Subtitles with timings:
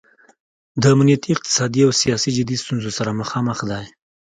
[0.81, 3.85] د امنیتي، اقتصادي او سیاسي جدي ستونځو سره مخامخ دی.